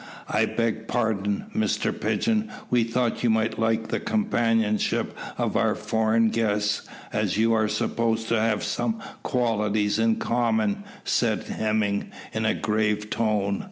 [0.31, 6.29] "I beg pardon, Mr Pigeon, we thought you might like the companionship of our foreign
[6.31, 6.81] guests,
[7.13, 13.11] as you are supposed to have some qualities in common," said Hemming, in a grave
[13.11, 13.59] tone.